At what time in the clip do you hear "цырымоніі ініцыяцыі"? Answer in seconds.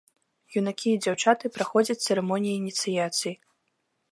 2.07-3.33